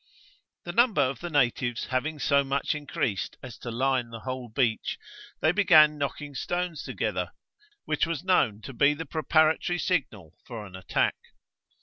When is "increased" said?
2.73-3.37